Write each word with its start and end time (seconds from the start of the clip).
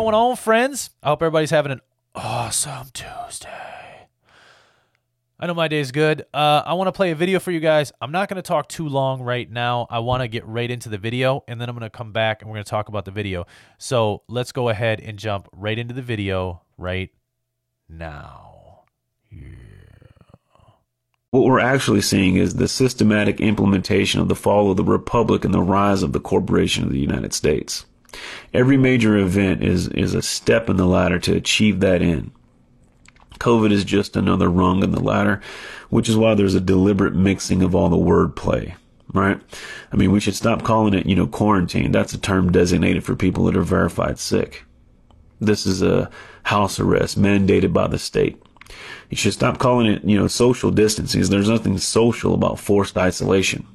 going 0.00 0.14
on, 0.14 0.34
friends? 0.34 0.88
I 1.02 1.08
hope 1.08 1.20
everybody's 1.20 1.50
having 1.50 1.72
an 1.72 1.82
awesome 2.14 2.86
Tuesday. 2.94 4.08
I 5.38 5.46
know 5.46 5.52
my 5.52 5.68
day's 5.68 5.92
good. 5.92 6.22
Uh, 6.32 6.62
I 6.64 6.72
want 6.72 6.88
to 6.88 6.92
play 6.92 7.10
a 7.10 7.14
video 7.14 7.38
for 7.38 7.50
you 7.50 7.60
guys. 7.60 7.92
I'm 8.00 8.10
not 8.10 8.30
going 8.30 8.36
to 8.36 8.42
talk 8.42 8.70
too 8.70 8.88
long 8.88 9.20
right 9.20 9.50
now. 9.50 9.86
I 9.90 9.98
want 9.98 10.22
to 10.22 10.28
get 10.28 10.46
right 10.46 10.70
into 10.70 10.88
the 10.88 10.96
video, 10.96 11.44
and 11.46 11.60
then 11.60 11.68
I'm 11.68 11.74
going 11.74 11.88
to 11.88 11.94
come 11.94 12.12
back 12.12 12.40
and 12.40 12.50
we're 12.50 12.54
going 12.54 12.64
to 12.64 12.70
talk 12.70 12.88
about 12.88 13.04
the 13.04 13.10
video. 13.10 13.46
So 13.76 14.22
let's 14.26 14.52
go 14.52 14.70
ahead 14.70 15.00
and 15.00 15.18
jump 15.18 15.48
right 15.52 15.78
into 15.78 15.92
the 15.92 16.00
video 16.00 16.62
right 16.78 17.10
now. 17.86 18.84
Yeah. 19.30 19.50
What 21.30 21.44
we're 21.44 21.60
actually 21.60 22.00
seeing 22.00 22.36
is 22.36 22.54
the 22.54 22.68
systematic 22.68 23.38
implementation 23.38 24.22
of 24.22 24.28
the 24.28 24.34
fall 24.34 24.70
of 24.70 24.78
the 24.78 24.84
republic 24.84 25.44
and 25.44 25.52
the 25.52 25.60
rise 25.60 26.02
of 26.02 26.14
the 26.14 26.20
corporation 26.20 26.84
of 26.84 26.90
the 26.90 26.98
United 26.98 27.34
States. 27.34 27.84
Every 28.52 28.76
major 28.76 29.16
event 29.16 29.62
is, 29.62 29.88
is 29.88 30.14
a 30.14 30.22
step 30.22 30.68
in 30.68 30.76
the 30.76 30.86
ladder 30.86 31.18
to 31.20 31.36
achieve 31.36 31.80
that 31.80 32.02
end. 32.02 32.32
COVID 33.38 33.72
is 33.72 33.84
just 33.84 34.16
another 34.16 34.50
rung 34.50 34.82
in 34.82 34.90
the 34.90 35.00
ladder, 35.00 35.40
which 35.88 36.08
is 36.08 36.16
why 36.16 36.34
there's 36.34 36.54
a 36.54 36.60
deliberate 36.60 37.14
mixing 37.14 37.62
of 37.62 37.74
all 37.74 37.88
the 37.88 37.96
wordplay, 37.96 38.74
right? 39.14 39.40
I 39.92 39.96
mean, 39.96 40.12
we 40.12 40.20
should 40.20 40.34
stop 40.34 40.62
calling 40.62 40.94
it, 40.94 41.06
you 41.06 41.16
know, 41.16 41.26
quarantine. 41.26 41.90
That's 41.92 42.12
a 42.12 42.18
term 42.18 42.52
designated 42.52 43.04
for 43.04 43.16
people 43.16 43.44
that 43.44 43.56
are 43.56 43.62
verified 43.62 44.18
sick. 44.18 44.64
This 45.40 45.64
is 45.64 45.80
a 45.80 46.10
house 46.42 46.78
arrest 46.78 47.20
mandated 47.20 47.72
by 47.72 47.86
the 47.86 47.98
state. 47.98 48.42
You 49.08 49.16
should 49.16 49.32
stop 49.32 49.58
calling 49.58 49.86
it, 49.86 50.04
you 50.04 50.18
know, 50.18 50.26
social 50.26 50.70
distancing. 50.70 51.22
There's 51.22 51.48
nothing 51.48 51.78
social 51.78 52.34
about 52.34 52.58
forced 52.58 52.98
isolation. 52.98 53.66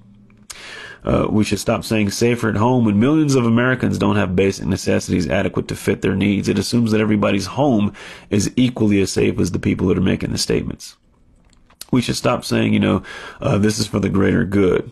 Uh, 1.05 1.27
we 1.29 1.43
should 1.43 1.59
stop 1.59 1.83
saying 1.83 2.09
safer 2.09 2.49
at 2.49 2.55
home 2.55 2.83
when 2.83 2.99
millions 2.99 3.35
of 3.35 3.45
Americans 3.45 3.99
don't 3.99 4.15
have 4.15 4.35
basic 4.35 4.65
necessities 4.65 5.29
adequate 5.29 5.67
to 5.67 5.75
fit 5.75 6.01
their 6.01 6.15
needs. 6.15 6.49
It 6.49 6.57
assumes 6.57 6.91
that 6.91 6.99
everybody's 6.99 7.45
home 7.45 7.93
is 8.31 8.51
equally 8.55 8.99
as 9.01 9.11
safe 9.11 9.39
as 9.39 9.51
the 9.51 9.59
people 9.59 9.87
that 9.87 9.99
are 9.99 10.01
making 10.01 10.31
the 10.31 10.39
statements. 10.39 10.97
We 11.91 12.01
should 12.01 12.15
stop 12.15 12.43
saying, 12.43 12.73
you 12.73 12.79
know, 12.79 13.03
uh, 13.39 13.59
this 13.59 13.77
is 13.77 13.85
for 13.85 13.99
the 13.99 14.09
greater 14.09 14.43
good, 14.43 14.91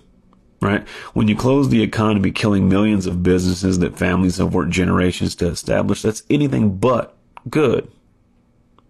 right? 0.61 0.87
When 1.13 1.27
you 1.27 1.35
close 1.35 1.69
the 1.69 1.81
economy, 1.81 2.31
killing 2.31 2.69
millions 2.69 3.07
of 3.07 3.23
businesses 3.23 3.79
that 3.79 3.97
families 3.97 4.37
have 4.37 4.53
worked 4.53 4.71
generations 4.71 5.33
to 5.37 5.47
establish, 5.47 6.03
that's 6.03 6.23
anything 6.29 6.77
but 6.77 7.17
good. 7.49 7.91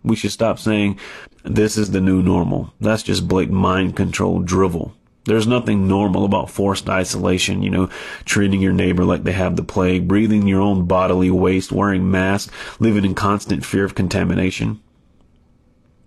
We 0.04 0.18
should 0.18 0.32
stop 0.32 0.60
saying 0.60 1.00
this 1.46 1.78
is 1.78 1.92
the 1.92 2.02
new 2.02 2.22
normal. 2.22 2.74
That's 2.82 3.04
just 3.04 3.30
blatant 3.30 3.58
mind 3.58 3.96
control 3.96 4.42
drivel. 4.42 4.94
There's 5.26 5.48
nothing 5.48 5.88
normal 5.88 6.26
about 6.26 6.50
forced 6.50 6.90
isolation, 6.90 7.64
you 7.64 7.70
know, 7.70 7.90
treating 8.26 8.62
your 8.62 8.74
neighbor 8.74 9.06
like 9.06 9.24
they 9.24 9.32
have 9.32 9.56
the 9.56 9.64
plague, 9.64 10.08
breathing 10.08 10.48
your 10.48 10.62
own 10.62 10.86
bodily 10.86 11.32
waste, 11.32 11.72
wearing 11.72 12.12
masks, 12.12 12.52
living 12.80 13.06
in 13.06 13.16
constant 13.16 13.66
fear 13.66 13.86
of 13.86 13.96
contamination. 13.96 14.82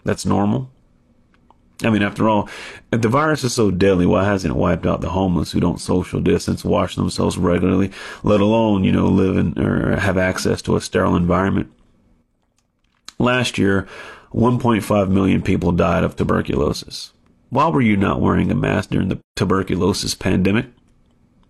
That's 0.05 0.27
normal. 0.27 0.71
I 1.83 1.91
mean, 1.91 2.03
after 2.03 2.29
all, 2.29 2.49
if 2.93 3.03
the 3.03 3.09
virus 3.09 3.45
is 3.45 3.53
so 3.53 3.71
deadly, 3.71 4.07
why 4.07 4.25
hasn't 4.25 4.55
it 4.55 4.59
wiped 4.59 4.87
out 4.87 5.03
the 5.03 5.11
homeless 5.11 5.53
who 5.53 5.61
don't 5.61 5.81
social 5.81 6.21
distance, 6.21 6.65
wash 6.65 6.95
themselves 6.95 7.37
regularly, 7.37 7.91
let 8.23 8.41
alone, 8.41 8.85
you 8.85 8.93
know, 8.93 9.09
live 9.09 9.37
in 9.37 9.59
or 9.59 9.97
have 9.97 10.17
access 10.17 10.63
to 10.63 10.77
a 10.77 10.81
sterile 10.81 11.17
environment? 11.17 11.71
Last 13.19 13.59
year, 13.59 13.87
1.5 14.33 15.09
million 15.09 15.43
people 15.43 15.73
died 15.73 16.05
of 16.05 16.17
tuberculosis. 16.17 17.13
Why 17.51 17.69
were 17.69 17.81
you 17.81 17.97
not 17.97 18.21
wearing 18.21 18.51
a 18.51 18.55
mask 18.55 18.91
during 18.91 19.09
the 19.09 19.21
tuberculosis 19.37 20.15
pandemic? 20.15 20.67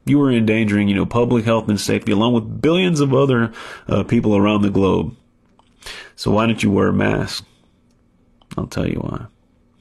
You 0.05 0.19
were 0.19 0.30
endangering, 0.30 0.88
you 0.88 0.94
know, 0.94 1.06
public 1.06 1.44
health 1.44 1.69
and 1.69 1.80
safety 1.80 2.12
along 2.12 2.34
with 2.34 2.61
billions 2.61 3.00
of 3.00 3.12
other 3.12 3.53
uh, 3.88 4.05
people 4.05 4.37
around 4.37 4.62
the 4.62 4.70
globe. 4.70 5.16
So 6.15 6.31
why 6.31 6.47
didn't 6.47 6.62
you 6.62 6.70
wear 6.70 6.88
a 6.88 6.93
mask? 6.93 7.44
I'll 8.56 8.66
tell 8.66 8.87
you 8.87 9.00
why. 9.00 9.26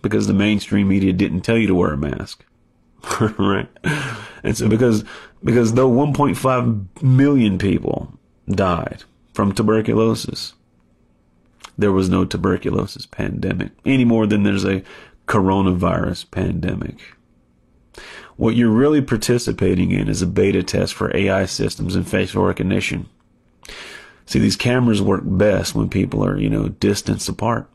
Because 0.02 0.28
the 0.28 0.34
mainstream 0.34 0.88
media 0.88 1.14
didn't 1.14 1.42
tell 1.42 1.58
you 1.58 1.68
to 1.68 1.76
wear 1.76 1.94
a 1.94 1.98
mask. 1.98 2.44
right? 3.38 3.70
And 4.44 4.58
so 4.58 4.68
because 4.68 5.04
because 5.44 5.74
though 5.74 5.90
1.5 5.90 7.04
million 7.04 7.58
people 7.58 8.18
died 8.50 9.04
from 9.34 9.54
tuberculosis, 9.54 10.54
there 11.78 11.92
was 11.92 12.10
no 12.10 12.26
tuberculosis 12.26 13.06
pandemic 13.06 13.72
any 13.86 14.06
more 14.06 14.26
than 14.26 14.44
there's 14.44 14.66
a 14.66 14.84
coronavirus 15.28 16.30
pandemic. 16.32 17.16
What 18.36 18.56
you're 18.56 18.70
really 18.70 19.02
participating 19.02 19.92
in 19.92 20.10
is 20.10 20.22
a 20.22 20.28
beta 20.28 20.62
test 20.64 20.94
for 20.94 21.16
AI 21.16 21.46
systems 21.46 21.96
and 21.96 22.08
facial 22.08 22.44
recognition. 22.44 23.08
See, 24.26 24.40
these 24.40 24.58
cameras 24.58 25.02
work 25.02 25.22
best 25.24 25.76
when 25.76 25.90
people 25.90 26.26
are, 26.26 26.38
you 26.38 26.50
know, 26.50 26.68
distance 26.68 27.30
apart. 27.30 27.70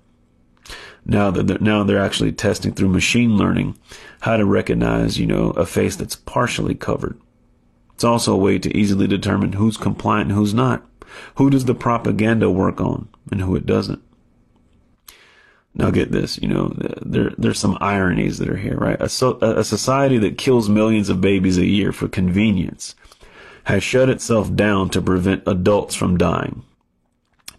Now 1.07 1.31
that 1.31 1.47
they're, 1.47 1.59
now 1.59 1.83
they're 1.83 2.03
actually 2.03 2.33
testing 2.33 2.73
through 2.73 2.89
machine 2.89 3.37
learning 3.37 3.79
how 4.21 4.37
to 4.37 4.45
recognize, 4.45 5.19
you 5.19 5.27
know, 5.27 5.51
a 5.51 5.65
face 5.65 5.97
that's 5.97 6.17
partially 6.17 6.75
covered. 6.75 7.19
It's 7.95 8.05
also 8.05 8.35
a 8.35 8.39
way 8.39 8.59
to 8.59 8.77
easily 8.77 9.07
determine 9.07 9.55
who's 9.55 9.77
compliant 9.77 10.31
and 10.31 10.39
who's 10.39 10.55
not. 10.55 10.85
Who 11.37 11.51
does 11.51 11.65
the 11.65 11.75
propaganda 11.75 12.51
work 12.51 12.81
on 12.81 13.09
and 13.31 13.41
who 13.41 13.57
it 13.57 13.67
doesn't? 13.67 14.03
Now 15.75 15.91
get 15.91 16.11
this, 16.11 16.37
you 16.39 16.49
know, 16.49 16.73
there 17.01 17.33
there's 17.39 17.59
some 17.59 17.79
ironies 17.81 18.39
that 18.39 18.49
are 18.49 18.57
here, 18.57 18.77
right? 18.77 19.01
A, 19.01 19.09
so, 19.09 19.39
a 19.41 19.63
society 19.63 20.19
that 20.19 20.37
kills 20.37 20.69
millions 20.69 21.09
of 21.09 21.21
babies 21.21 21.59
a 21.59 21.67
year 21.67 21.93
for 21.93 22.09
convenience 22.09 22.97
has 23.65 23.83
shut 23.83 24.09
itself 24.09 24.53
down 24.55 24.91
to 24.91 25.01
prevent 25.01 25.45
adults 25.47 25.95
from 25.95 26.19
dying. 26.19 26.65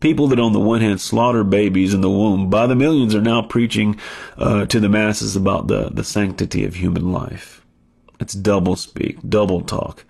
People 0.02 0.28
that 0.28 0.40
on 0.40 0.52
the 0.52 0.60
one 0.60 0.82
hand 0.82 1.00
slaughter 1.00 1.44
babies 1.44 1.94
in 1.94 2.02
the 2.02 2.10
womb 2.10 2.50
by 2.50 2.68
the 2.68 2.76
millions 2.76 3.16
are 3.16 3.22
now 3.22 3.44
preaching 3.44 4.00
uh, 4.38 4.66
to 4.66 4.80
the 4.80 4.90
masses 4.90 5.36
about 5.36 5.68
the, 5.68 5.90
the 5.92 6.04
sanctity 6.04 6.66
of 6.66 6.76
human 6.76 7.12
life. 7.12 7.64
It's 8.20 8.34
double 8.34 8.76
speak, 8.76 9.18
double 9.28 9.62
talk. 9.62 10.04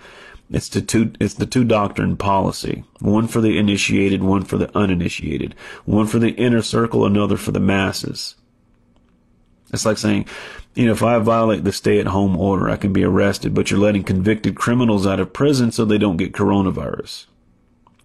It's 0.51 0.67
the 0.67 0.81
two, 0.81 1.13
it's 1.19 1.35
the 1.35 1.45
two 1.45 1.63
doctrine 1.63 2.17
policy. 2.17 2.84
One 3.00 3.28
for 3.28 3.39
the 3.39 3.57
initiated, 3.57 4.22
one 4.22 4.44
for 4.44 4.57
the 4.57 4.75
uninitiated. 4.78 5.56
One 5.85 6.07
for 6.07 6.19
the 6.19 6.31
inner 6.31 6.62
circle, 6.62 7.06
another 7.06 7.38
for 7.38 7.51
the 7.51 7.59
masses. 7.59 8.35
It's 9.72 9.85
like 9.85 9.97
saying, 9.97 10.25
you 10.75 10.85
know, 10.85 10.91
if 10.91 11.01
I 11.01 11.17
violate 11.19 11.63
the 11.63 11.72
stay 11.72 12.00
at 12.00 12.07
home 12.07 12.35
order, 12.35 12.69
I 12.69 12.75
can 12.75 12.91
be 12.91 13.06
arrested, 13.06 13.53
but 13.53 13.72
you're 13.72 13.79
letting 13.79 14.03
convicted 14.03 14.56
criminals 14.56 15.07
out 15.07 15.22
of 15.22 15.31
prison 15.31 15.72
so 15.72 15.85
they 15.85 15.97
don't 15.97 16.17
get 16.17 16.34
coronavirus. 16.34 17.28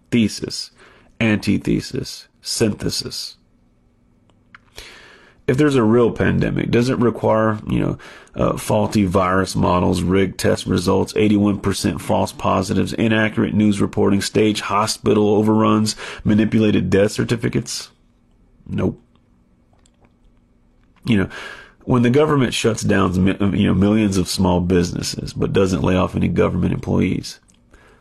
Thesis, 0.09 0.71
antithesis, 1.19 2.29
synthesis 2.41 3.35
if 5.47 5.57
there's 5.57 5.75
a 5.75 5.83
real 5.83 6.11
pandemic, 6.11 6.69
does 6.69 6.89
it 6.89 6.97
require, 6.99 7.59
you 7.67 7.79
know, 7.79 7.97
uh, 8.37 8.55
faulty 8.55 9.03
virus 9.05 9.55
models, 9.55 10.03
rigged 10.03 10.39
test 10.39 10.65
results, 10.65 11.11
81% 11.13 11.99
false 11.99 12.31
positives, 12.31 12.93
inaccurate 12.93 13.53
news 13.53 13.81
reporting, 13.81 14.21
stage 14.21 14.61
hospital 14.61 15.29
overruns, 15.29 15.95
manipulated 16.23 16.89
death 16.89 17.11
certificates? 17.11 17.89
Nope. 18.67 19.01
You 21.05 21.17
know, 21.17 21.29
when 21.85 22.03
the 22.03 22.09
government 22.09 22.53
shuts 22.53 22.83
down, 22.83 23.13
you 23.55 23.67
know, 23.67 23.73
millions 23.73 24.17
of 24.17 24.27
small 24.27 24.61
businesses, 24.61 25.33
but 25.33 25.53
doesn't 25.53 25.83
lay 25.83 25.95
off 25.95 26.15
any 26.15 26.27
government 26.27 26.73
employees, 26.73 27.39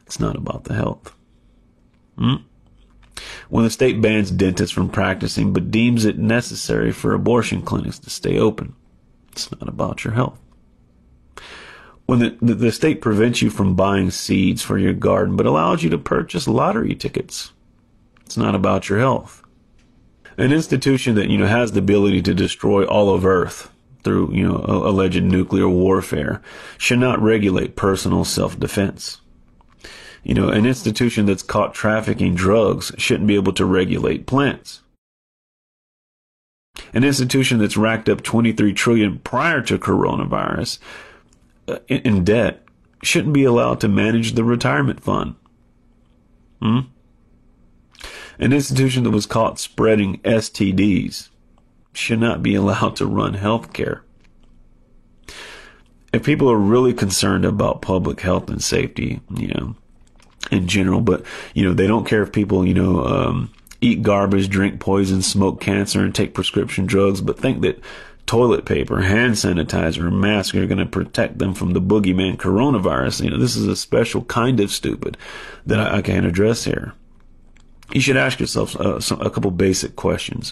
it's 0.04 0.20
not 0.20 0.36
about 0.36 0.64
the 0.64 0.74
health. 0.74 1.14
Hmm? 2.18 2.36
when 3.48 3.64
the 3.64 3.70
state 3.70 4.00
bans 4.00 4.30
dentists 4.30 4.74
from 4.74 4.88
practicing 4.88 5.52
but 5.52 5.70
deems 5.70 6.04
it 6.04 6.18
necessary 6.18 6.92
for 6.92 7.14
abortion 7.14 7.62
clinics 7.62 7.98
to 7.98 8.10
stay 8.10 8.38
open. 8.38 8.74
It's 9.36 9.50
not 9.52 9.68
about 9.68 10.04
your 10.04 10.14
health. 10.14 10.38
When 12.06 12.20
the, 12.20 12.54
the, 12.54 12.72
state 12.72 13.00
prevents 13.00 13.42
you 13.42 13.50
from 13.50 13.74
buying 13.74 14.10
seeds 14.10 14.62
for 14.62 14.78
your 14.78 14.92
garden 14.92 15.36
but 15.36 15.46
allows 15.46 15.82
you 15.82 15.90
to 15.90 15.98
purchase 15.98 16.46
lottery 16.46 16.94
tickets. 16.94 17.52
It's 18.24 18.36
not 18.36 18.54
about 18.54 18.88
your 18.88 18.98
health. 18.98 19.42
An 20.38 20.52
institution 20.52 21.16
that, 21.16 21.28
you 21.28 21.38
know, 21.38 21.46
has 21.46 21.72
the 21.72 21.80
ability 21.80 22.22
to 22.22 22.34
destroy 22.34 22.84
all 22.84 23.12
of 23.12 23.26
Earth 23.26 23.70
through, 24.04 24.32
you 24.32 24.46
know, 24.46 24.64
alleged 24.64 25.22
nuclear 25.22 25.68
warfare 25.68 26.40
should 26.78 26.98
not 26.98 27.20
regulate 27.20 27.76
personal 27.76 28.24
self-defense 28.24 29.20
you 30.26 30.34
know, 30.34 30.48
an 30.48 30.66
institution 30.66 31.24
that's 31.26 31.44
caught 31.44 31.72
trafficking 31.72 32.34
drugs 32.34 32.90
shouldn't 32.98 33.28
be 33.28 33.36
able 33.36 33.52
to 33.52 33.64
regulate 33.64 34.26
plants. 34.26 34.82
An 36.92 37.04
institution 37.04 37.58
that's 37.58 37.76
racked 37.76 38.08
up 38.08 38.22
23 38.22 38.72
trillion 38.72 39.18
prior 39.18 39.62
to 39.62 39.78
coronavirus 39.78 40.78
uh, 41.68 41.78
in 41.88 42.24
debt 42.24 42.64
shouldn't 43.02 43.34
be 43.34 43.44
allowed 43.44 43.80
to 43.80 43.88
manage 43.88 44.32
the 44.32 44.44
retirement 44.44 45.00
fund. 45.00 45.34
Hmm? 46.60 46.80
An 48.38 48.52
institution 48.52 49.04
that 49.04 49.10
was 49.10 49.26
caught 49.26 49.58
spreading 49.58 50.18
STDs 50.20 51.28
should 51.92 52.20
not 52.20 52.42
be 52.42 52.54
allowed 52.56 52.96
to 52.96 53.06
run 53.06 53.34
healthcare. 53.34 54.02
If 56.12 56.24
people 56.24 56.50
are 56.50 56.58
really 56.58 56.94
concerned 56.94 57.44
about 57.44 57.82
public 57.82 58.20
health 58.20 58.48
and 58.48 58.62
safety, 58.62 59.20
you 59.34 59.48
know, 59.48 59.76
in 60.50 60.66
general, 60.66 61.00
but 61.00 61.24
you 61.54 61.64
know 61.64 61.74
they 61.74 61.86
don't 61.86 62.06
care 62.06 62.22
if 62.22 62.32
people 62.32 62.66
you 62.66 62.74
know 62.74 63.04
um, 63.04 63.52
eat 63.80 64.02
garbage, 64.02 64.48
drink 64.48 64.80
poison, 64.80 65.22
smoke 65.22 65.60
cancer, 65.60 66.04
and 66.04 66.14
take 66.14 66.34
prescription 66.34 66.86
drugs, 66.86 67.20
but 67.20 67.38
think 67.38 67.60
that 67.62 67.80
toilet 68.26 68.64
paper, 68.64 69.02
hand 69.02 69.34
sanitizer, 69.34 70.06
and 70.06 70.20
mask 70.20 70.54
are 70.54 70.66
going 70.66 70.78
to 70.78 70.86
protect 70.86 71.38
them 71.38 71.54
from 71.54 71.72
the 71.72 71.80
boogeyman 71.80 72.36
coronavirus. 72.36 73.24
You 73.24 73.30
know, 73.30 73.38
this 73.38 73.56
is 73.56 73.66
a 73.66 73.76
special 73.76 74.24
kind 74.24 74.60
of 74.60 74.70
stupid 74.70 75.16
that 75.64 75.78
I, 75.78 75.98
I 75.98 76.02
can't 76.02 76.26
address 76.26 76.64
here. 76.64 76.92
You 77.92 78.00
should 78.00 78.16
ask 78.16 78.40
yourself 78.40 78.74
uh, 78.76 78.98
some, 79.00 79.20
a 79.20 79.30
couple 79.30 79.50
basic 79.52 79.94
questions. 79.94 80.50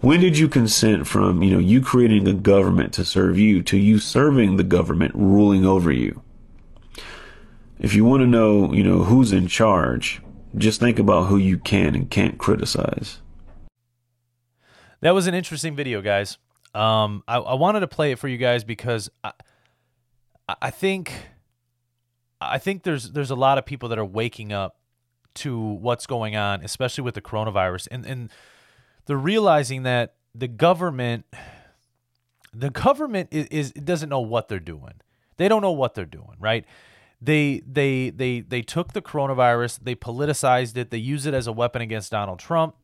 When 0.00 0.20
did 0.20 0.38
you 0.38 0.48
consent 0.48 1.06
from, 1.06 1.42
you 1.42 1.50
know, 1.50 1.58
you 1.58 1.80
creating 1.80 2.26
a 2.26 2.32
government 2.32 2.92
to 2.94 3.04
serve 3.04 3.38
you 3.38 3.62
to 3.62 3.76
you 3.76 3.98
serving 3.98 4.56
the 4.56 4.64
government 4.64 5.12
ruling 5.14 5.64
over 5.64 5.92
you? 5.92 6.22
If 7.78 7.94
you 7.94 8.04
want 8.04 8.20
to 8.22 8.26
know, 8.26 8.72
you 8.72 8.84
know, 8.84 9.02
who's 9.02 9.32
in 9.32 9.48
charge, 9.48 10.20
just 10.56 10.80
think 10.80 10.98
about 10.98 11.26
who 11.26 11.36
you 11.36 11.58
can 11.58 11.94
and 11.94 12.10
can't 12.10 12.38
criticize. 12.38 13.20
That 15.00 15.14
was 15.14 15.26
an 15.26 15.34
interesting 15.34 15.74
video, 15.74 16.00
guys. 16.00 16.38
Um, 16.74 17.22
I, 17.26 17.38
I 17.38 17.54
wanted 17.54 17.80
to 17.80 17.88
play 17.88 18.12
it 18.12 18.18
for 18.18 18.28
you 18.28 18.38
guys 18.38 18.64
because 18.64 19.10
I, 19.24 19.32
I 20.60 20.70
think, 20.70 21.12
I 22.40 22.58
think 22.58 22.82
there's 22.82 23.10
there's 23.12 23.30
a 23.30 23.36
lot 23.36 23.58
of 23.58 23.66
people 23.66 23.88
that 23.90 23.98
are 23.98 24.04
waking 24.04 24.52
up 24.52 24.76
to 25.34 25.58
what's 25.58 26.06
going 26.06 26.36
on, 26.36 26.62
especially 26.62 27.02
with 27.02 27.14
the 27.14 27.20
coronavirus, 27.20 27.88
and 27.90 28.06
and 28.06 28.30
they're 29.06 29.16
realizing 29.16 29.82
that 29.82 30.14
the 30.34 30.48
government, 30.48 31.26
the 32.54 32.70
government 32.70 33.28
is, 33.32 33.46
is 33.46 33.72
doesn't 33.72 34.08
know 34.08 34.20
what 34.20 34.48
they're 34.48 34.60
doing. 34.60 34.94
They 35.36 35.48
don't 35.48 35.62
know 35.62 35.72
what 35.72 35.94
they're 35.94 36.04
doing, 36.04 36.36
right? 36.38 36.64
They 37.24 37.62
they 37.64 38.10
they 38.10 38.40
they 38.40 38.62
took 38.62 38.94
the 38.94 39.02
coronavirus, 39.02 39.80
they 39.82 39.94
politicized 39.94 40.76
it, 40.76 40.90
they 40.90 40.98
used 40.98 41.26
it 41.26 41.34
as 41.34 41.46
a 41.46 41.52
weapon 41.52 41.80
against 41.80 42.10
Donald 42.10 42.40
Trump, 42.40 42.74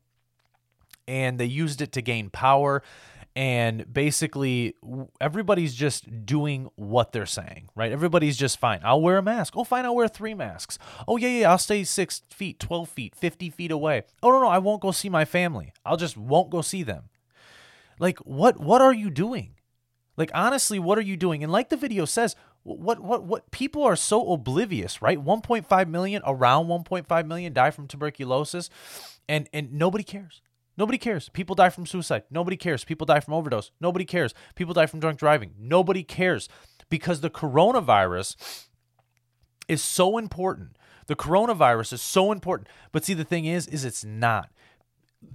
and 1.07 1.37
they 1.37 1.45
used 1.45 1.81
it 1.81 1.91
to 1.91 2.01
gain 2.01 2.29
power 2.29 2.81
and 3.35 3.91
basically 3.93 4.75
everybody's 5.21 5.73
just 5.73 6.25
doing 6.25 6.69
what 6.75 7.11
they're 7.11 7.25
saying, 7.25 7.69
right? 7.75 7.91
Everybody's 7.91 8.35
just 8.35 8.59
fine. 8.59 8.81
I'll 8.83 9.01
wear 9.01 9.17
a 9.17 9.21
mask. 9.21 9.53
Oh, 9.55 9.63
fine, 9.63 9.85
I'll 9.85 9.95
wear 9.95 10.07
three 10.07 10.33
masks. 10.33 10.79
Oh, 11.07 11.17
yeah, 11.17 11.29
yeah, 11.29 11.51
I'll 11.51 11.57
stay 11.57 11.83
six 11.83 12.23
feet, 12.29 12.59
12 12.59 12.89
feet, 12.89 13.15
50 13.15 13.49
feet 13.49 13.71
away. 13.71 14.03
Oh, 14.23 14.31
no, 14.31 14.41
no, 14.41 14.47
I 14.47 14.57
won't 14.57 14.81
go 14.81 14.91
see 14.91 15.09
my 15.09 15.25
family. 15.25 15.71
I'll 15.85 15.97
just 15.97 16.17
won't 16.17 16.49
go 16.49 16.61
see 16.61 16.83
them. 16.83 17.09
Like, 17.99 18.19
what, 18.19 18.59
what 18.59 18.81
are 18.81 18.93
you 18.93 19.09
doing? 19.09 19.55
Like, 20.17 20.31
honestly, 20.33 20.79
what 20.79 20.97
are 20.97 21.01
you 21.01 21.15
doing? 21.15 21.41
And 21.43 21.51
like 21.51 21.69
the 21.69 21.77
video 21.77 22.03
says, 22.03 22.35
what, 22.63 22.99
what, 22.99 23.23
what 23.23 23.51
people 23.51 23.83
are 23.83 23.95
so 23.95 24.33
oblivious, 24.33 25.01
right? 25.01 25.23
1.5 25.23 25.87
million, 25.87 26.21
around 26.25 26.67
1.5 26.67 27.27
million 27.27 27.53
die 27.53 27.71
from 27.71 27.87
tuberculosis, 27.87 28.69
and, 29.27 29.49
and 29.53 29.73
nobody 29.73 30.03
cares. 30.03 30.41
Nobody 30.77 30.97
cares. 30.97 31.27
People 31.29 31.55
die 31.55 31.69
from 31.69 31.85
suicide. 31.85 32.23
Nobody 32.31 32.55
cares. 32.55 32.85
People 32.85 33.05
die 33.05 33.19
from 33.19 33.33
overdose. 33.33 33.71
Nobody 33.81 34.05
cares. 34.05 34.33
People 34.55 34.73
die 34.73 34.85
from 34.85 35.01
drunk 35.01 35.19
driving. 35.19 35.51
Nobody 35.59 36.03
cares 36.03 36.47
because 36.89 37.19
the 37.19 37.29
coronavirus 37.29 38.37
is 39.67 39.83
so 39.83 40.17
important. 40.17 40.77
The 41.07 41.17
coronavirus 41.17 41.93
is 41.93 42.01
so 42.01 42.31
important. 42.31 42.69
But 42.91 43.03
see 43.03 43.13
the 43.13 43.25
thing 43.25 43.45
is 43.45 43.67
is 43.67 43.83
it's 43.83 44.05
not. 44.05 44.51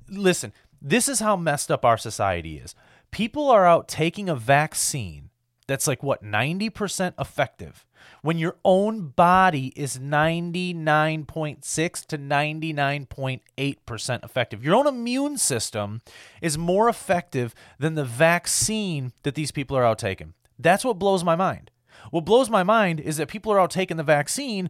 Listen, 0.08 0.52
this 0.80 1.08
is 1.08 1.20
how 1.20 1.36
messed 1.36 1.70
up 1.70 1.84
our 1.84 1.98
society 1.98 2.56
is. 2.56 2.74
People 3.10 3.50
are 3.50 3.66
out 3.66 3.86
taking 3.86 4.30
a 4.30 4.34
vaccine 4.34 5.30
that's 5.66 5.86
like 5.86 6.02
what 6.02 6.22
90% 6.22 7.14
effective 7.18 7.86
when 8.22 8.38
your 8.38 8.56
own 8.64 9.08
body 9.08 9.72
is 9.76 9.98
99.6 9.98 12.06
to 12.06 12.16
99.8% 12.18 14.24
effective. 14.24 14.64
Your 14.64 14.74
own 14.74 14.86
immune 14.86 15.36
system 15.38 16.02
is 16.42 16.58
more 16.58 16.86
effective 16.88 17.54
than 17.78 17.94
the 17.94 18.04
vaccine 18.04 19.12
that 19.22 19.34
these 19.34 19.50
people 19.50 19.74
are 19.76 19.84
out 19.84 19.98
taking. 19.98 20.34
That's 20.58 20.84
what 20.84 20.98
blows 20.98 21.24
my 21.24 21.36
mind. 21.36 21.70
What 22.10 22.26
blows 22.26 22.50
my 22.50 22.62
mind 22.62 23.00
is 23.00 23.16
that 23.16 23.28
people 23.28 23.50
are 23.52 23.60
out 23.60 23.70
taking 23.70 23.96
the 23.96 24.02
vaccine 24.02 24.68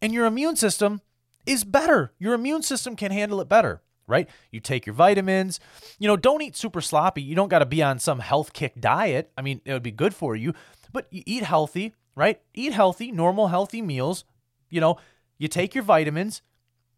and 0.00 0.14
your 0.14 0.26
immune 0.26 0.56
system 0.56 1.02
is 1.46 1.64
better. 1.64 2.12
Your 2.18 2.34
immune 2.34 2.62
system 2.62 2.96
can 2.96 3.12
handle 3.12 3.40
it 3.40 3.48
better 3.48 3.83
right? 4.06 4.28
You 4.50 4.60
take 4.60 4.86
your 4.86 4.94
vitamins. 4.94 5.60
You 5.98 6.08
know, 6.08 6.16
don't 6.16 6.42
eat 6.42 6.56
super 6.56 6.80
sloppy. 6.80 7.22
You 7.22 7.34
don't 7.34 7.48
got 7.48 7.60
to 7.60 7.66
be 7.66 7.82
on 7.82 7.98
some 7.98 8.20
health 8.20 8.52
kick 8.52 8.80
diet. 8.80 9.30
I 9.36 9.42
mean, 9.42 9.60
it 9.64 9.72
would 9.72 9.82
be 9.82 9.90
good 9.90 10.14
for 10.14 10.36
you, 10.36 10.54
but 10.92 11.06
you 11.10 11.22
eat 11.26 11.42
healthy, 11.42 11.94
right? 12.14 12.40
Eat 12.54 12.72
healthy, 12.72 13.10
normal, 13.10 13.48
healthy 13.48 13.82
meals. 13.82 14.24
You 14.70 14.80
know, 14.80 14.98
you 15.38 15.48
take 15.48 15.74
your 15.74 15.84
vitamins, 15.84 16.42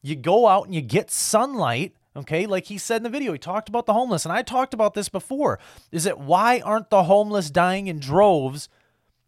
you 0.02 0.16
go 0.16 0.46
out 0.46 0.66
and 0.66 0.74
you 0.74 0.80
get 0.80 1.10
sunlight. 1.10 1.94
Okay, 2.14 2.46
like 2.46 2.64
he 2.66 2.78
said 2.78 2.98
in 2.98 3.02
the 3.02 3.10
video, 3.10 3.32
he 3.32 3.38
talked 3.38 3.68
about 3.68 3.84
the 3.84 3.92
homeless, 3.92 4.24
and 4.24 4.32
I 4.32 4.40
talked 4.40 4.72
about 4.72 4.94
this 4.94 5.10
before. 5.10 5.58
Is 5.92 6.04
that 6.04 6.18
why 6.18 6.60
aren't 6.60 6.88
the 6.88 7.02
homeless 7.02 7.50
dying 7.50 7.88
in 7.88 8.00
droves 8.00 8.70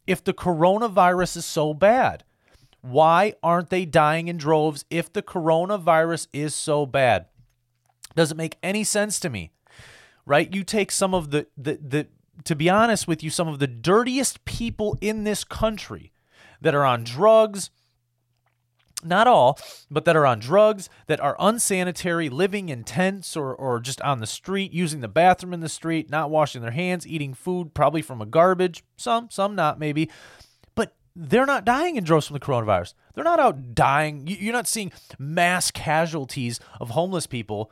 if 0.07 0.25
the 0.25 0.33
coronavirus 0.33 1.37
is 1.37 1.45
so 1.45 1.75
bad? 1.75 2.25
Why 2.81 3.35
aren't 3.43 3.69
they 3.69 3.85
dying 3.85 4.29
in 4.29 4.39
droves 4.39 4.87
if 4.89 5.13
the 5.13 5.21
coronavirus 5.23 6.29
is 6.33 6.55
so 6.55 6.87
bad? 6.87 7.27
Doesn't 8.19 8.37
make 8.37 8.59
any 8.65 8.83
sense 8.83 9.21
to 9.21 9.31
me. 9.31 9.53
Right? 10.27 10.53
You 10.53 10.65
take 10.65 10.91
some 10.91 11.15
of 11.15 11.31
the 11.31 11.47
the 11.57 11.79
the 11.81 12.09
to 12.47 12.57
be 12.57 12.69
honest 12.69 13.07
with 13.07 13.23
you, 13.23 13.31
some 13.31 13.47
of 13.47 13.61
the 13.61 13.69
dirtiest 13.69 14.45
people 14.45 14.99
in 15.01 15.23
this 15.23 15.45
country 15.45 16.11
that 16.61 16.75
are 16.75 16.85
on 16.85 17.05
drugs, 17.05 17.71
not 19.05 19.29
all, 19.29 19.57
but 19.89 20.05
that 20.05 20.17
are 20.17 20.27
on 20.27 20.41
drugs, 20.41 20.91
that 21.07 21.21
are 21.21 21.37
unsanitary, 21.39 22.29
living 22.29 22.71
in 22.71 22.83
tents 22.83 23.37
or, 23.37 23.55
or 23.55 23.79
just 23.79 24.03
on 24.03 24.19
the 24.19 24.27
street, 24.27 24.73
using 24.73 25.01
the 25.01 25.07
bathroom 25.07 25.55
in 25.55 25.61
the 25.61 25.69
street, 25.69 26.11
not 26.11 26.29
washing 26.29 26.61
their 26.61 26.73
hands, 26.73 27.07
eating 27.07 27.35
food 27.35 27.73
probably 27.73 28.03
from 28.03 28.21
a 28.21 28.27
garbage, 28.27 28.83
some, 28.97 29.31
some 29.31 29.55
not 29.55 29.79
maybe. 29.79 30.11
But 30.75 30.97
they're 31.15 31.47
not 31.47 31.65
dying 31.65 31.95
in 31.95 32.03
droves 32.03 32.27
from 32.27 32.35
the 32.35 32.41
coronavirus. 32.41 32.95
They're 33.15 33.23
not 33.23 33.39
out 33.39 33.77
dying. 33.77 34.27
You're 34.27 34.53
not 34.53 34.67
seeing 34.67 34.91
mass 35.21 35.71
casualties 35.71 36.59
of 36.81 36.91
homeless 36.91 37.29
people 37.29 37.71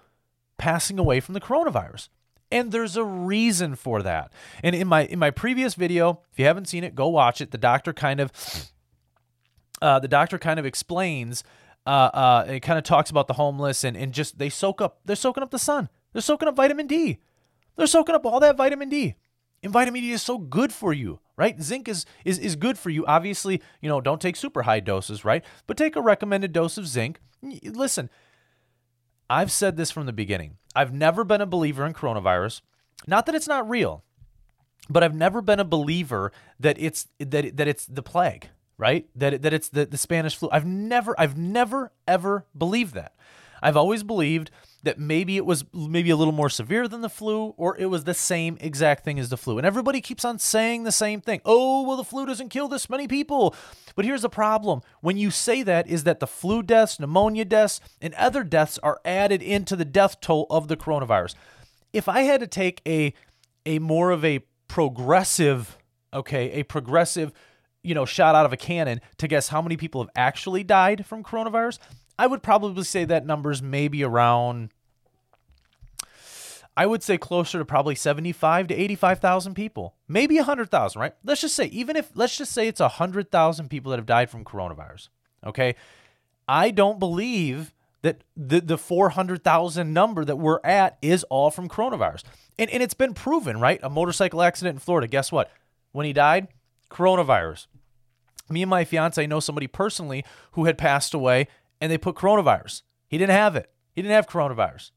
passing 0.59 0.99
away 0.99 1.21
from 1.21 1.35
the 1.35 1.41
coronavirus. 1.41 2.09
And 2.51 2.71
there's 2.71 2.97
a 2.97 3.05
reason 3.05 3.75
for 3.75 4.03
that. 4.03 4.33
And 4.63 4.75
in 4.75 4.87
my 4.87 5.05
in 5.07 5.19
my 5.19 5.31
previous 5.31 5.75
video, 5.75 6.21
if 6.33 6.39
you 6.39 6.45
haven't 6.45 6.69
seen 6.69 6.85
it, 6.85 6.95
go 6.95 7.09
watch 7.09 7.41
it. 7.41 7.51
The 7.51 7.59
doctor 7.59 7.93
kind 7.93 8.21
of 8.21 8.33
uh, 9.83 9.99
the 9.99 10.09
doctor 10.09 10.39
kind 10.39 10.61
of 10.61 10.67
explains 10.67 11.43
uh, 11.87 12.11
uh, 12.13 12.47
it 12.49 12.61
kind 12.61 12.79
of 12.79 12.85
talks 12.85 13.11
about 13.11 13.29
the 13.29 13.35
homeless 13.35 13.85
and, 13.85 13.97
and 13.97 14.13
just 14.13 14.39
they 14.39 14.49
soak 14.49 14.81
up 14.81 14.99
they're 15.05 15.17
soaking 15.17 15.43
up 15.43 15.51
the 15.51 15.59
sun. 15.59 15.89
They're 16.13 16.23
soaking 16.23 16.49
up 16.49 16.57
vitamin 16.57 16.87
D. 16.87 17.19
They're 17.77 17.87
soaking 17.87 18.15
up 18.15 18.25
all 18.25 18.41
that 18.41 18.57
vitamin 18.57 18.89
D. 18.89 19.15
And 19.63 19.73
vitamin 19.73 20.01
D 20.01 20.13
is 20.13 20.23
so 20.23 20.39
good 20.39 20.73
for 20.73 20.93
you, 20.93 21.21
right? 21.37 21.61
Zinc 21.61 21.89
is 21.89 22.07
is 22.25 22.39
is 22.39 22.57
good 22.57 22.79
for 22.79 22.91
you. 22.91 23.07
Obviously, 23.07 23.63
you 23.81 23.89
know, 23.89 24.01
don't 24.01 24.21
take 24.21 24.37
super 24.37 24.63
high 24.63 24.81
doses, 24.81 25.25
right? 25.25 25.45
But 25.67 25.77
take 25.77 25.97
a 25.97 26.01
recommended 26.01 26.53
dose 26.53 26.79
of 26.79 26.87
zinc. 26.87 27.21
Listen, 27.43 28.11
I've 29.29 29.51
said 29.51 29.77
this 29.77 29.91
from 29.91 30.07
the 30.07 30.13
beginning. 30.13 30.59
I've 30.75 30.93
never 30.93 31.25
been 31.25 31.41
a 31.41 31.47
believer 31.47 31.85
in 31.87 31.95
coronavirus. 31.95 32.61
Not 33.07 33.27
that 33.27 33.35
it's 33.35 33.49
not 33.49 33.69
real, 33.69 34.05
but 34.89 35.03
I've 35.03 35.15
never 35.15 35.43
been 35.43 35.61
a 35.61 35.65
believer 35.65 36.33
that 36.61 36.79
it's 36.79 37.09
that 37.19 37.57
that 37.57 37.69
it's 37.69 37.87
the 37.87 38.03
plague, 38.03 38.49
right? 38.79 39.09
That 39.15 39.43
that 39.43 39.53
it's 39.53 39.69
the, 39.69 39.87
the 39.87 39.99
Spanish 39.99 40.37
flu. 40.37 40.49
I've 40.53 40.67
never 40.67 41.19
I've 41.19 41.37
never 41.37 41.93
ever 42.07 42.47
believed 42.57 42.95
that. 42.95 43.15
I've 43.67 43.77
always 43.77 44.05
believed 44.05 44.53
that 44.85 44.97
maybe 44.97 45.37
it 45.37 45.45
was 45.45 45.65
maybe 45.75 46.11
a 46.11 46.17
little 46.17 46.33
more 46.33 46.49
severe 46.49 46.87
than 46.87 47.01
the 47.01 47.09
flu 47.09 47.47
or 47.57 47.77
it 47.77 47.87
was 47.87 48.05
the 48.05 48.15
same 48.15 48.57
exact 48.61 49.05
thing 49.05 49.19
as 49.19 49.29
the 49.29 49.37
flu. 49.37 49.59
And 49.59 49.67
everybody 49.67 50.01
keeps 50.01 50.25
on 50.25 50.39
saying 50.39 50.85
the 50.85 50.93
same 50.93 51.21
thing. 51.21 51.41
Oh, 51.45 51.83
well 51.83 51.97
the 51.97 52.05
flu 52.05 52.27
doesn't 52.27 52.51
kill 52.51 52.69
this 52.69 52.89
many 52.89 53.09
people. 53.09 53.57
But 53.97 54.05
here's 54.05 54.23
the 54.23 54.29
problem. 54.29 54.83
When 55.01 55.17
you 55.17 55.33
say 55.33 55.65
that 55.65 55.89
is 55.89 56.05
that 56.05 56.21
the 56.21 56.29
flu 56.29 56.63
deaths, 56.63 57.01
pneumonia 57.01 57.45
deaths, 57.45 57.81
and 58.01 58.15
other 58.15 58.45
deaths 58.45 58.79
are 58.85 59.01
added 59.05 59.43
into 59.43 59.75
the 59.75 59.85
death 59.85 60.21
toll 60.21 60.47
of 60.49 60.69
the 60.69 60.77
coronavirus. 60.77 61.35
If 61.93 62.09
I 62.09 62.21
had 62.21 62.39
to 62.39 62.47
take 62.47 62.83
a 62.87 63.15
a 63.65 63.81
more 63.81 64.13
of 64.13 64.25
a 64.25 64.45
progressive, 64.69 65.77
okay, 66.15 66.53
a 66.53 66.63
progressive 66.63 67.33
you 67.83 67.95
know, 67.95 68.05
shot 68.05 68.35
out 68.35 68.45
of 68.45 68.53
a 68.53 68.57
cannon 68.57 69.01
to 69.17 69.29
guess 69.29 69.49
how 69.49 69.63
many 69.63 69.77
people 69.77 70.03
have 70.03 70.11
actually 70.17 70.65
died 70.65 71.07
from 71.07 71.23
coronavirus, 71.23 71.79
I 72.19 72.27
would 72.27 72.43
probably 72.43 72.85
say 72.85 73.05
that 73.05 73.27
number's 73.27 73.63
maybe 73.63 74.03
around 74.03 74.71
I 76.77 76.85
would 76.85 77.03
say 77.03 77.17
closer 77.17 77.59
to 77.59 77.65
probably 77.65 77.95
75 77.95 78.67
to 78.69 78.75
85,000 78.75 79.55
people, 79.55 79.95
maybe 80.09 80.37
100,000, 80.37 81.01
right? 81.01 81.15
Let's 81.25 81.41
just 81.41 81.57
say, 81.57 81.67
even 81.67 81.97
if, 81.97 82.11
let's 82.15 82.37
just 82.37 82.53
say 82.53 82.69
it's 82.69 82.81
100,000 82.81 83.71
people 83.71 83.91
that 83.91 83.99
have 83.99 84.07
died 84.07 84.29
from 84.29 84.45
coronavirus, 84.45 85.09
okay? 85.47 85.75
I 86.47 86.71
don't 86.71 87.01
believe 87.01 87.73
that 88.03 88.21
the, 88.37 88.61
the 88.61 88.77
400,000 88.77 89.93
number 89.93 90.25
that 90.27 90.37
we're 90.37 90.61
at 90.63 90.99
is 91.01 91.25
all 91.25 91.51
from 91.51 91.67
coronavirus. 91.67 92.25
And, 92.59 92.71
and 92.71 92.83
it's 92.83 92.95
been 92.95 93.15
proven, 93.15 93.59
right? 93.59 93.81
A 93.83 93.89
motorcycle 93.89 94.43
accident 94.43 94.77
in 94.77 94.81
Florida, 94.81 95.07
guess 95.07 95.33
what? 95.33 95.51
When 95.93 96.05
he 96.05 96.13
died, 96.13 96.49
coronavirus. 96.91 97.69
Me 98.51 98.63
and 98.63 98.71
my 98.71 98.85
fiance 98.85 99.27
know 99.27 99.41
somebody 99.41 99.67
personally 99.67 100.25
who 100.53 100.67
had 100.67 100.77
passed 100.77 101.15
away 101.15 101.49
and 101.81 101.91
they 101.91 101.99
put 101.99 102.17
coronavirus. 102.17 102.83
He 103.09 103.19
didn't 103.19 103.33
have 103.33 103.57
it. 103.57 103.71
He 103.93 104.03
didn't 104.03 104.15
have 104.15 104.29
coronavirus, 104.29 104.91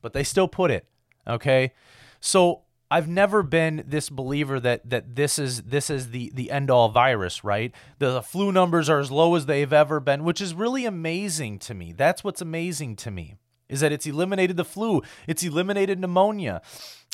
but 0.00 0.12
they 0.12 0.24
still 0.24 0.48
put 0.48 0.70
it. 0.70 0.86
Okay. 1.26 1.72
So 2.20 2.62
I've 2.90 3.08
never 3.08 3.42
been 3.42 3.84
this 3.86 4.10
believer 4.10 4.60
that 4.60 4.88
that 4.90 5.16
this 5.16 5.38
is 5.38 5.62
this 5.62 5.90
is 5.90 6.10
the 6.10 6.30
the 6.34 6.50
end 6.50 6.70
all 6.70 6.88
virus, 6.88 7.42
right? 7.42 7.72
The, 7.98 8.12
the 8.12 8.22
flu 8.22 8.52
numbers 8.52 8.88
are 8.88 9.00
as 9.00 9.10
low 9.10 9.34
as 9.34 9.46
they've 9.46 9.72
ever 9.72 10.00
been, 10.00 10.24
which 10.24 10.40
is 10.40 10.54
really 10.54 10.84
amazing 10.84 11.58
to 11.60 11.74
me. 11.74 11.92
That's 11.92 12.22
what's 12.22 12.40
amazing 12.40 12.96
to 12.96 13.10
me 13.10 13.36
is 13.72 13.80
that 13.80 13.90
it's 13.90 14.06
eliminated 14.06 14.56
the 14.56 14.64
flu, 14.64 15.02
it's 15.26 15.42
eliminated 15.42 15.98
pneumonia. 15.98 16.60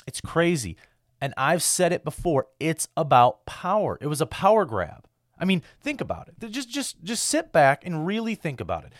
It's 0.05 0.19
crazy. 0.21 0.75
And 1.21 1.33
I've 1.37 1.63
said 1.63 1.93
it 1.93 2.03
before, 2.03 2.47
it's 2.59 2.87
about 2.95 3.45
power. 3.45 3.97
It 4.01 4.07
was 4.07 4.21
a 4.21 4.25
power 4.25 4.65
grab. 4.65 5.07
I 5.39 5.45
mean, 5.45 5.63
think 5.81 6.01
about 6.01 6.27
it. 6.27 6.51
Just 6.51 6.69
just 6.69 7.03
just 7.03 7.23
sit 7.23 7.51
back 7.51 7.85
and 7.85 8.05
really 8.05 8.35
think 8.35 8.59
about 8.59 8.83
it. 8.83 8.93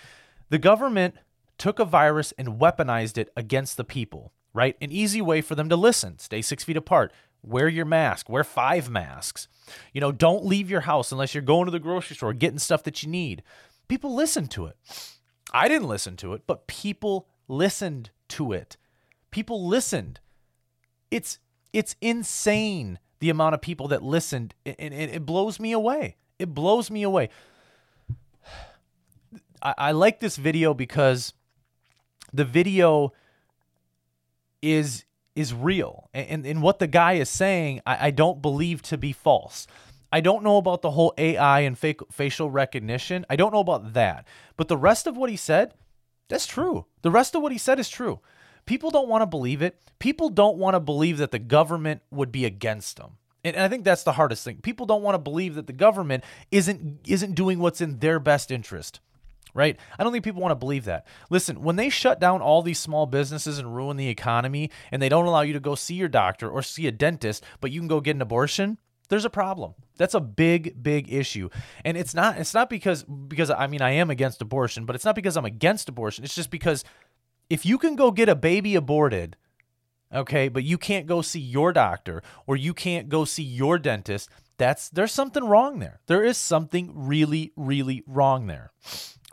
The 0.49 0.57
government 0.57 1.15
took 1.57 1.79
a 1.79 1.85
virus 1.85 2.33
and 2.37 2.59
weaponized 2.59 3.17
it 3.17 3.31
against 3.35 3.75
the 3.77 3.83
people 3.83 4.31
right? 4.53 4.75
An 4.81 4.91
easy 4.91 5.21
way 5.21 5.41
for 5.41 5.55
them 5.55 5.69
to 5.69 5.75
listen. 5.75 6.19
Stay 6.19 6.41
six 6.41 6.63
feet 6.63 6.77
apart. 6.77 7.11
Wear 7.41 7.67
your 7.67 7.85
mask. 7.85 8.29
Wear 8.29 8.43
five 8.43 8.89
masks. 8.89 9.47
You 9.93 10.01
know, 10.01 10.11
don't 10.11 10.45
leave 10.45 10.69
your 10.69 10.81
house 10.81 11.11
unless 11.11 11.33
you're 11.33 11.41
going 11.41 11.65
to 11.65 11.71
the 11.71 11.79
grocery 11.79 12.15
store, 12.15 12.33
getting 12.33 12.59
stuff 12.59 12.83
that 12.83 13.01
you 13.03 13.09
need. 13.09 13.43
People 13.87 14.13
listened 14.13 14.51
to 14.51 14.65
it. 14.65 14.75
I 15.53 15.67
didn't 15.67 15.87
listen 15.87 16.15
to 16.17 16.33
it, 16.33 16.43
but 16.45 16.67
people 16.67 17.27
listened 17.47 18.11
to 18.29 18.51
it. 18.51 18.77
People 19.31 19.67
listened. 19.67 20.19
It's 21.11 21.39
it's 21.71 21.95
insane 22.01 22.99
the 23.19 23.29
amount 23.29 23.53
of 23.53 23.61
people 23.61 23.87
that 23.89 24.03
listened, 24.03 24.55
and 24.65 24.93
it, 24.93 25.15
it 25.15 25.25
blows 25.25 25.59
me 25.59 25.71
away. 25.71 26.17
It 26.39 26.53
blows 26.53 26.89
me 26.89 27.03
away. 27.03 27.29
I, 29.61 29.75
I 29.77 29.91
like 29.91 30.21
this 30.21 30.37
video 30.37 30.73
because 30.73 31.33
the 32.33 32.45
video 32.45 33.13
is 34.61 35.03
is 35.35 35.53
real. 35.53 36.09
And, 36.13 36.45
and 36.45 36.61
what 36.61 36.79
the 36.79 36.87
guy 36.87 37.13
is 37.13 37.29
saying 37.29 37.81
I, 37.85 38.07
I 38.07 38.11
don't 38.11 38.41
believe 38.41 38.81
to 38.83 38.97
be 38.97 39.11
false. 39.11 39.67
I 40.11 40.21
don't 40.21 40.43
know 40.43 40.57
about 40.57 40.81
the 40.81 40.91
whole 40.91 41.13
ai 41.17 41.59
and 41.61 41.77
fake 41.77 41.99
facial 42.11 42.49
recognition. 42.49 43.25
I 43.29 43.35
don't 43.35 43.53
know 43.53 43.59
about 43.59 43.93
that. 43.93 44.25
But 44.57 44.69
the 44.69 44.77
rest 44.77 45.07
of 45.07 45.17
what 45.17 45.29
he 45.29 45.35
said 45.35 45.73
that's 46.29 46.47
true. 46.47 46.85
The 47.01 47.11
rest 47.11 47.35
of 47.35 47.41
what 47.41 47.51
he 47.51 47.57
said 47.57 47.79
is 47.79 47.89
true. 47.89 48.19
People 48.65 48.91
don't 48.91 49.09
want 49.09 49.23
to 49.23 49.25
believe 49.25 49.63
it. 49.63 49.81
People 49.97 50.29
don't 50.29 50.57
want 50.57 50.75
to 50.75 50.79
believe 50.79 51.17
that 51.17 51.31
the 51.31 51.39
government 51.39 52.01
would 52.11 52.31
be 52.31 52.45
against 52.45 52.97
them 52.97 53.17
and 53.43 53.55
I 53.57 53.67
think 53.67 53.83
that's 53.83 54.03
the 54.03 54.13
hardest 54.13 54.43
thing. 54.43 54.57
People 54.57 54.85
don't 54.85 55.01
want 55.01 55.15
to 55.15 55.19
believe 55.19 55.55
that 55.55 55.67
the 55.67 55.73
government 55.73 56.23
isn't 56.51 56.99
isn't 57.07 57.35
doing 57.35 57.59
what's 57.59 57.81
in 57.81 57.99
their 57.99 58.19
best 58.19 58.51
interest 58.51 58.99
right? 59.53 59.77
I 59.97 60.03
don't 60.03 60.11
think 60.11 60.23
people 60.23 60.41
want 60.41 60.51
to 60.51 60.55
believe 60.55 60.85
that. 60.85 61.05
Listen, 61.29 61.61
when 61.61 61.75
they 61.75 61.89
shut 61.89 62.19
down 62.19 62.41
all 62.41 62.61
these 62.61 62.79
small 62.79 63.05
businesses 63.05 63.57
and 63.57 63.75
ruin 63.75 63.97
the 63.97 64.07
economy 64.07 64.69
and 64.91 65.01
they 65.01 65.09
don't 65.09 65.25
allow 65.25 65.41
you 65.41 65.53
to 65.53 65.59
go 65.59 65.75
see 65.75 65.95
your 65.95 66.07
doctor 66.07 66.49
or 66.49 66.61
see 66.61 66.87
a 66.87 66.91
dentist, 66.91 67.43
but 67.61 67.71
you 67.71 67.79
can 67.79 67.87
go 67.87 68.01
get 68.01 68.15
an 68.15 68.21
abortion, 68.21 68.77
there's 69.09 69.25
a 69.25 69.29
problem. 69.29 69.73
That's 69.97 70.13
a 70.13 70.19
big 70.19 70.81
big 70.81 71.11
issue. 71.11 71.49
And 71.83 71.97
it's 71.97 72.13
not 72.13 72.37
it's 72.37 72.53
not 72.53 72.69
because 72.69 73.03
because 73.03 73.49
I 73.49 73.67
mean 73.67 73.81
I 73.81 73.91
am 73.91 74.09
against 74.09 74.41
abortion, 74.41 74.85
but 74.85 74.95
it's 74.95 75.05
not 75.05 75.15
because 75.15 75.35
I'm 75.35 75.45
against 75.45 75.89
abortion. 75.89 76.23
It's 76.23 76.35
just 76.35 76.51
because 76.51 76.83
if 77.49 77.65
you 77.65 77.77
can 77.77 77.95
go 77.95 78.11
get 78.11 78.29
a 78.29 78.35
baby 78.35 78.75
aborted, 78.75 79.35
okay, 80.13 80.47
but 80.47 80.63
you 80.63 80.77
can't 80.77 81.07
go 81.07 81.21
see 81.21 81.39
your 81.39 81.73
doctor 81.73 82.21
or 82.47 82.55
you 82.55 82.73
can't 82.73 83.09
go 83.09 83.25
see 83.25 83.43
your 83.43 83.77
dentist, 83.77 84.29
that's 84.57 84.89
there's 84.89 85.11
something 85.11 85.43
wrong 85.43 85.79
there. 85.79 86.01
There 86.07 86.23
is 86.23 86.37
something 86.37 86.91
really 86.93 87.53
really 87.55 88.03
wrong 88.05 88.47
there 88.47 88.71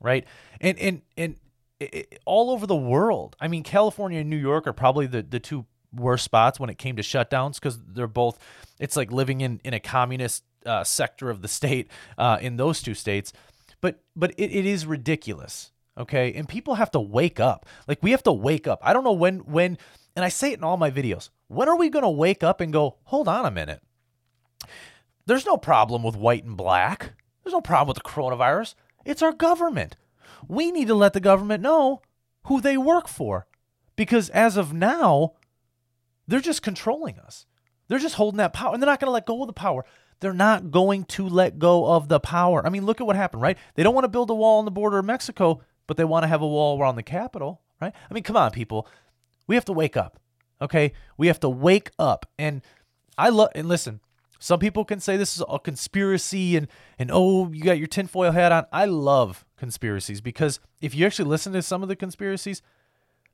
right? 0.01 0.25
And 0.61 0.79
and 0.79 1.03
and 1.17 1.37
it, 1.81 2.21
all 2.25 2.51
over 2.51 2.67
the 2.67 2.77
world. 2.77 3.37
I 3.41 3.49
mean, 3.49 3.63
California 3.63 4.21
and 4.21 4.31
New 4.31 4.37
York 4.37 4.67
are 4.67 4.73
probably 4.73 5.07
the 5.07 5.23
the 5.23 5.41
two 5.41 5.67
worst 5.93 6.25
spots 6.25 6.61
when 6.61 6.71
it 6.71 6.79
came 6.79 6.97
to 6.97 7.03
shutdowns 7.03 7.55
because 7.55 7.79
they're 7.79 8.07
both. 8.07 8.39
It's 8.79 8.97
like 8.97 9.13
living 9.13 9.41
in 9.41 9.61
in 9.65 9.75
a 9.75 9.81
communist 9.81 10.45
uh, 10.65 10.85
sector 10.85 11.31
of 11.31 11.43
the 11.43 11.49
state 11.49 11.91
uh, 12.19 12.39
in 12.41 12.57
those 12.57 12.83
two 12.83 12.95
states. 12.95 13.33
But 13.81 14.01
but 14.15 14.33
it, 14.37 14.51
it 14.53 14.67
is 14.67 14.87
ridiculous. 14.87 15.73
Okay, 15.99 16.35
and 16.35 16.47
people 16.47 16.75
have 16.75 16.91
to 16.91 17.01
wake 17.01 17.41
up. 17.41 17.65
Like 17.89 18.03
we 18.03 18.11
have 18.11 18.23
to 18.25 18.33
wake 18.33 18.67
up. 18.67 18.81
I 18.83 18.93
don't 18.93 19.05
know 19.05 19.13
when 19.13 19.39
when, 19.41 19.79
and 20.17 20.25
I 20.25 20.31
say 20.31 20.53
it 20.53 20.59
in 20.59 20.65
all 20.65 20.79
my 20.79 20.91
videos. 20.91 21.29
When 21.49 21.69
are 21.69 21.77
we 21.77 21.91
going 21.91 22.03
to 22.03 22.09
wake 22.09 22.43
up 22.43 22.61
and 22.61 22.73
go? 22.73 22.97
Hold 23.05 23.29
on 23.29 23.45
a 23.45 23.51
minute. 23.51 23.83
There's 25.27 25.47
no 25.47 25.59
problem 25.59 26.03
with 26.03 26.17
white 26.17 26.45
and 26.45 26.57
black. 26.57 27.13
There's 27.45 27.53
no 27.53 27.61
problem 27.61 27.89
with 27.89 28.03
the 28.03 28.09
coronavirus. 28.09 28.75
It's 29.05 29.23
our 29.23 29.33
government. 29.33 29.97
We 30.49 30.73
need 30.73 30.89
to 30.89 30.95
let 30.95 31.13
the 31.13 31.21
government 31.21 31.63
know 31.63 32.01
who 32.45 32.61
they 32.61 32.77
work 32.77 33.09
for 33.09 33.47
because 33.95 34.31
as 34.31 34.57
of 34.57 34.73
now, 34.73 35.35
they're 36.27 36.41
just 36.41 36.63
controlling 36.63 37.19
us. 37.19 37.47
They're 37.89 37.99
just 37.99 38.17
holding 38.17 38.39
that 38.39 38.53
power 38.53 38.73
and 38.73 38.83
they're 38.83 38.91
not 38.91 39.01
going 39.01 39.09
to 39.09 39.13
let 39.13 39.27
go 39.27 39.43
of 39.43 39.47
the 39.47 39.53
power. 39.53 39.85
They're 40.21 40.33
not 40.33 40.71
going 40.71 41.05
to 41.05 41.29
let 41.29 41.59
go 41.59 41.87
of 41.87 42.09
the 42.09 42.21
power. 42.21 42.65
I 42.65 42.71
mean, 42.71 42.87
look 42.87 43.01
at 43.01 43.07
what 43.07 43.17
happened, 43.17 43.43
right? 43.43 43.59
They 43.75 43.83
don't 43.83 43.95
want 43.95 44.05
to 44.05 44.09
build 44.09 44.31
a 44.31 44.35
wall 44.35 44.59
on 44.59 44.65
the 44.65 44.71
border 44.71 44.99
of 44.99 45.05
Mexico, 45.05 45.61
but 45.87 45.97
they 45.97 46.05
want 46.05 46.25
to 46.25 46.29
have 46.29 46.43
a 46.43 46.49
wall 46.49 46.81
around 46.81 46.97
the 46.97 47.03
capital, 47.03 47.61
right? 47.81 47.93
I 48.11 48.15
mean, 48.15 48.23
come 48.23 48.37
on, 48.37 48.51
people. 48.51 48.89
We 49.47 49.55
have 49.55 49.65
to 49.67 49.73
wake 49.73 49.97
up. 49.97 50.19
Okay? 50.61 50.93
We 51.17 51.27
have 51.27 51.41
to 51.41 51.49
wake 51.49 51.91
up. 51.99 52.27
And 52.39 52.63
I 53.19 53.29
love 53.29 53.51
and 53.55 53.69
listen, 53.69 54.01
some 54.39 54.59
people 54.59 54.85
can 54.85 55.01
say 55.01 55.17
this 55.17 55.37
is 55.37 55.45
a 55.49 55.59
conspiracy 55.59 56.57
and 56.57 56.69
and 56.99 57.11
oh, 57.13 57.51
you 57.53 57.63
got 57.63 57.79
your 57.79 57.87
tinfoil 57.87 58.33
hat 58.33 58.53
on. 58.53 58.67
I 58.73 58.85
love 58.85 59.45
conspiracies 59.57 60.21
because 60.21 60.61
if 60.81 60.95
you 60.95 61.07
actually 61.07 61.29
listen 61.29 61.53
to 61.55 61.63
some 61.63 61.83
of 61.83 61.89
the 61.89 61.97
conspiracies, 61.97 62.63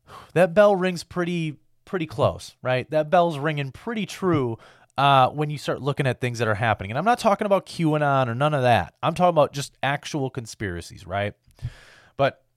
that 0.35 0.55
bell 0.55 0.77
rings 0.77 1.05
pretty 1.05 1.59
pretty 1.85 2.07
close, 2.07 2.57
right? 2.63 2.89
That 2.91 3.11
bell's 3.11 3.39
ringing 3.39 3.73
pretty 3.73 4.07
true 4.07 4.59
uh, 4.97 5.29
when 5.31 5.51
you 5.51 5.59
start 5.59 5.83
looking 5.83 6.07
at 6.07 6.21
things 6.21 6.39
that 6.39 6.49
are 6.49 6.55
happening. 6.55 6.91
And 6.91 6.99
I'm 6.99 7.05
not 7.05 7.19
talking 7.19 7.47
about 7.47 7.67
QAnon 7.67 8.29
or 8.29 8.35
none 8.35 8.55
of 8.55 8.63
that. 8.63 8.95
I'm 9.03 9.15
talking 9.15 9.31
about 9.31 9.53
just 9.53 9.77
actual 9.83 10.31
conspiracies, 10.31 11.07
right? 11.07 11.35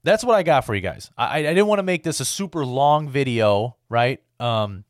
That's 0.06 0.22
what 0.22 0.36
I 0.36 0.44
got 0.44 0.64
for 0.64 0.72
you 0.72 0.80
guys. 0.80 1.10
I, 1.18 1.38
I 1.38 1.42
didn't 1.42 1.66
want 1.66 1.80
to 1.80 1.82
make 1.82 2.04
this 2.04 2.20
a 2.20 2.24
super 2.24 2.64
long 2.64 3.08
video, 3.08 3.76
right? 3.88 4.22
Um, 4.38 4.84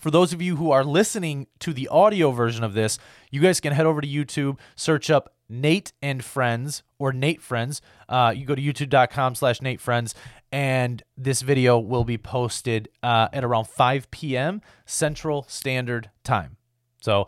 for 0.00 0.10
those 0.10 0.32
of 0.32 0.40
you 0.40 0.56
who 0.56 0.70
are 0.70 0.84
listening 0.84 1.48
to 1.58 1.74
the 1.74 1.86
audio 1.88 2.30
version 2.30 2.64
of 2.64 2.72
this, 2.72 2.98
you 3.30 3.42
guys 3.42 3.60
can 3.60 3.74
head 3.74 3.84
over 3.84 4.00
to 4.00 4.08
YouTube, 4.08 4.58
search 4.74 5.10
up 5.10 5.34
Nate 5.50 5.92
and 6.00 6.24
Friends 6.24 6.82
or 6.98 7.12
Nate 7.12 7.42
Friends. 7.42 7.82
Uh, 8.08 8.32
you 8.34 8.46
go 8.46 8.54
to 8.54 8.62
youtube.com 8.62 9.34
slash 9.34 9.60
Nate 9.60 9.82
Friends, 9.82 10.14
and 10.50 11.02
this 11.14 11.42
video 11.42 11.78
will 11.78 12.04
be 12.04 12.16
posted 12.16 12.88
uh, 13.02 13.28
at 13.34 13.44
around 13.44 13.68
5 13.68 14.10
p.m. 14.10 14.62
Central 14.86 15.44
Standard 15.46 16.08
Time. 16.24 16.56
So, 17.02 17.26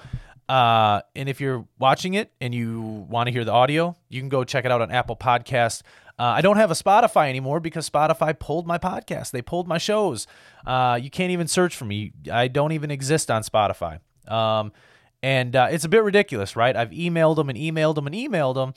uh, 0.49 1.03
and 1.15 1.29
if 1.29 1.39
you're 1.39 1.67
watching 1.79 2.15
it 2.15 2.33
and 2.41 2.55
you 2.55 2.81
want 2.81 3.27
to 3.27 3.31
hear 3.31 3.45
the 3.45 3.53
audio, 3.53 3.95
you 4.09 4.21
can 4.21 4.31
go 4.31 4.43
check 4.43 4.65
it 4.65 4.73
out 4.73 4.81
on 4.81 4.91
Apple 4.91 5.17
Podcast, 5.17 5.83
uh, 6.21 6.35
I 6.37 6.43
don't 6.43 6.59
have 6.59 6.71
a 6.71 6.75
Spotify 6.75 7.31
anymore 7.31 7.61
because 7.61 7.89
Spotify 7.89 8.39
pulled 8.39 8.67
my 8.67 8.77
podcast. 8.77 9.31
They 9.31 9.41
pulled 9.41 9.67
my 9.67 9.79
shows. 9.79 10.27
Uh, 10.67 10.99
you 11.01 11.09
can't 11.09 11.31
even 11.31 11.49
search 11.49 11.75
for 11.75 11.87
me. 11.87 12.13
I 12.31 12.47
don't 12.47 12.73
even 12.73 12.91
exist 12.91 13.31
on 13.31 13.43
Spotify. 13.43 14.01
Um, 14.29 14.71
and 15.23 15.57
uh, 15.57 15.69
it's 15.71 15.87
a 15.87 15.89
bit 15.89 16.03
ridiculous, 16.03 16.57
right? 16.57 16.77
I've 16.77 16.91
emailed 16.91 17.37
them 17.37 17.49
and 17.49 17.57
emailed 17.57 17.95
them 17.95 18.07
and 18.07 18.15
emailed 18.15 18.55
them, 18.55 18.75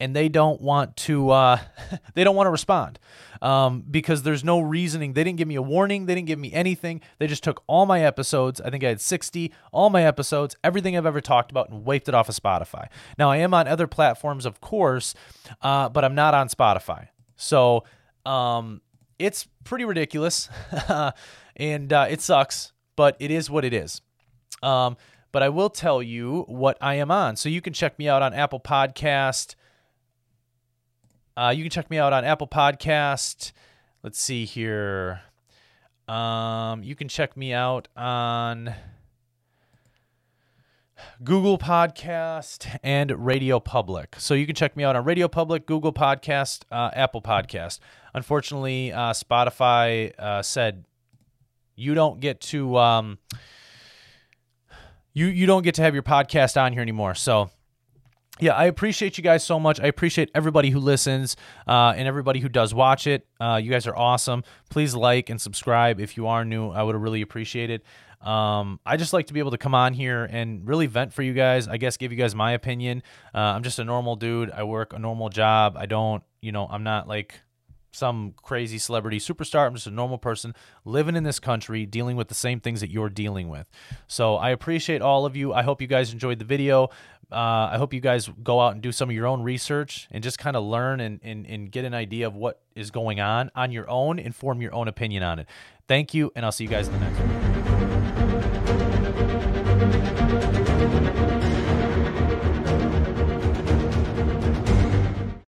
and 0.00 0.16
they 0.16 0.28
don't 0.28 0.60
want 0.60 0.96
to. 0.96 1.30
Uh, 1.30 1.58
they 2.14 2.24
don't 2.24 2.34
want 2.34 2.46
to 2.46 2.50
respond 2.50 2.98
um, 3.42 3.84
because 3.88 4.22
there's 4.22 4.42
no 4.42 4.60
reasoning. 4.60 5.12
They 5.12 5.24
didn't 5.24 5.38
give 5.38 5.48
me 5.48 5.54
a 5.54 5.62
warning. 5.62 6.06
They 6.06 6.14
didn't 6.14 6.26
give 6.26 6.38
me 6.38 6.52
anything. 6.52 7.00
They 7.18 7.26
just 7.26 7.44
took 7.44 7.62
all 7.66 7.86
my 7.86 8.02
episodes. 8.02 8.60
I 8.60 8.70
think 8.70 8.84
I 8.84 8.88
had 8.88 9.00
60, 9.00 9.52
all 9.72 9.90
my 9.90 10.04
episodes, 10.04 10.56
everything 10.64 10.96
I've 10.96 11.06
ever 11.06 11.20
talked 11.20 11.50
about, 11.50 11.70
and 11.70 11.84
wiped 11.84 12.08
it 12.08 12.14
off 12.14 12.28
of 12.28 12.34
Spotify. 12.34 12.88
Now, 13.18 13.30
I 13.30 13.38
am 13.38 13.54
on 13.54 13.68
other 13.68 13.86
platforms, 13.86 14.46
of 14.46 14.60
course, 14.60 15.14
uh, 15.62 15.88
but 15.88 16.04
I'm 16.04 16.14
not 16.14 16.34
on 16.34 16.48
Spotify. 16.48 17.08
So 17.36 17.84
um, 18.26 18.80
it's 19.18 19.46
pretty 19.64 19.84
ridiculous 19.84 20.48
and 21.56 21.92
uh, 21.92 22.06
it 22.08 22.20
sucks, 22.20 22.72
but 22.96 23.16
it 23.18 23.30
is 23.30 23.48
what 23.50 23.64
it 23.64 23.72
is. 23.72 24.00
Um, 24.62 24.96
but 25.32 25.42
I 25.42 25.48
will 25.48 25.70
tell 25.70 26.02
you 26.02 26.44
what 26.48 26.76
I 26.80 26.94
am 26.94 27.10
on. 27.10 27.36
So 27.36 27.48
you 27.48 27.60
can 27.60 27.72
check 27.72 27.98
me 27.98 28.08
out 28.08 28.20
on 28.20 28.34
Apple 28.34 28.60
Podcast. 28.60 29.54
Uh, 31.40 31.48
you 31.48 31.62
can 31.62 31.70
check 31.70 31.88
me 31.88 31.96
out 31.96 32.12
on 32.12 32.22
Apple 32.22 32.46
Podcast. 32.46 33.52
Let's 34.02 34.20
see 34.20 34.44
here. 34.44 35.22
Um, 36.06 36.82
you 36.82 36.94
can 36.94 37.08
check 37.08 37.34
me 37.34 37.54
out 37.54 37.88
on 37.96 38.74
Google 41.24 41.56
Podcast 41.56 42.78
and 42.82 43.24
Radio 43.24 43.58
Public. 43.58 44.16
So 44.18 44.34
you 44.34 44.44
can 44.44 44.54
check 44.54 44.76
me 44.76 44.84
out 44.84 44.96
on 44.96 45.04
Radio 45.06 45.28
Public, 45.28 45.64
Google 45.64 45.94
Podcast, 45.94 46.64
uh, 46.70 46.90
Apple 46.92 47.22
Podcast. 47.22 47.78
Unfortunately, 48.12 48.92
uh, 48.92 49.14
Spotify 49.14 50.12
uh, 50.18 50.42
said 50.42 50.84
you 51.74 51.94
don't 51.94 52.20
get 52.20 52.42
to 52.42 52.76
um, 52.76 53.18
you 55.14 55.24
you 55.28 55.46
don't 55.46 55.62
get 55.62 55.76
to 55.76 55.82
have 55.82 55.94
your 55.94 56.02
podcast 56.02 56.60
on 56.60 56.74
here 56.74 56.82
anymore. 56.82 57.14
So 57.14 57.48
yeah, 58.40 58.54
I 58.54 58.66
appreciate 58.66 59.18
you 59.18 59.24
guys 59.24 59.44
so 59.44 59.60
much. 59.60 59.80
I 59.80 59.86
appreciate 59.86 60.30
everybody 60.34 60.70
who 60.70 60.80
listens 60.80 61.36
uh, 61.66 61.94
and 61.96 62.08
everybody 62.08 62.40
who 62.40 62.48
does 62.48 62.74
watch 62.74 63.06
it. 63.06 63.26
Uh, 63.40 63.60
you 63.62 63.70
guys 63.70 63.86
are 63.86 63.96
awesome. 63.96 64.44
Please 64.70 64.94
like 64.94 65.30
and 65.30 65.40
subscribe 65.40 66.00
if 66.00 66.16
you 66.16 66.26
are 66.26 66.44
new. 66.44 66.70
I 66.70 66.82
would 66.82 66.96
really 66.96 67.22
appreciate 67.22 67.70
it. 67.70 67.82
Um, 68.20 68.80
I 68.84 68.96
just 68.98 69.12
like 69.12 69.28
to 69.28 69.32
be 69.32 69.40
able 69.40 69.52
to 69.52 69.58
come 69.58 69.74
on 69.74 69.94
here 69.94 70.28
and 70.30 70.68
really 70.68 70.86
vent 70.86 71.12
for 71.12 71.22
you 71.22 71.32
guys. 71.32 71.68
I 71.68 71.78
guess 71.78 71.96
give 71.96 72.12
you 72.12 72.18
guys 72.18 72.34
my 72.34 72.52
opinion. 72.52 73.02
Uh, 73.34 73.38
I'm 73.38 73.62
just 73.62 73.78
a 73.78 73.84
normal 73.84 74.16
dude. 74.16 74.50
I 74.50 74.64
work 74.64 74.92
a 74.92 74.98
normal 74.98 75.30
job. 75.30 75.76
I 75.78 75.86
don't, 75.86 76.22
you 76.42 76.52
know, 76.52 76.66
I'm 76.66 76.82
not 76.82 77.08
like 77.08 77.40
some 77.90 78.34
crazy 78.42 78.78
celebrity 78.78 79.18
superstar. 79.18 79.66
I'm 79.66 79.74
just 79.74 79.86
a 79.86 79.90
normal 79.90 80.18
person 80.18 80.54
living 80.84 81.16
in 81.16 81.24
this 81.24 81.38
country, 81.38 81.86
dealing 81.86 82.16
with 82.16 82.28
the 82.28 82.34
same 82.34 82.60
things 82.60 82.80
that 82.80 82.90
you're 82.90 83.08
dealing 83.08 83.48
with. 83.48 83.68
So 84.06 84.36
I 84.36 84.50
appreciate 84.50 85.02
all 85.02 85.26
of 85.26 85.36
you. 85.36 85.52
I 85.52 85.62
hope 85.62 85.80
you 85.80 85.86
guys 85.88 86.12
enjoyed 86.12 86.38
the 86.38 86.44
video. 86.44 86.90
Uh, 87.32 87.70
I 87.72 87.78
hope 87.78 87.94
you 87.94 88.00
guys 88.00 88.28
go 88.42 88.60
out 88.60 88.72
and 88.72 88.82
do 88.82 88.90
some 88.90 89.08
of 89.08 89.14
your 89.14 89.26
own 89.26 89.42
research 89.42 90.08
and 90.10 90.22
just 90.22 90.38
kind 90.38 90.56
of 90.56 90.64
learn 90.64 90.98
and, 90.98 91.20
and, 91.22 91.46
and 91.46 91.70
get 91.70 91.84
an 91.84 91.94
idea 91.94 92.26
of 92.26 92.34
what 92.34 92.60
is 92.74 92.90
going 92.90 93.20
on 93.20 93.52
on 93.54 93.70
your 93.70 93.88
own 93.88 94.18
and 94.18 94.34
form 94.34 94.60
your 94.60 94.74
own 94.74 94.88
opinion 94.88 95.22
on 95.22 95.38
it. 95.38 95.46
Thank 95.86 96.12
you, 96.12 96.32
and 96.34 96.44
I'll 96.44 96.50
see 96.52 96.64
you 96.64 96.70
guys 96.70 96.88
in 96.88 96.94
the 96.94 97.00
next 97.00 97.18
one. 97.18 97.50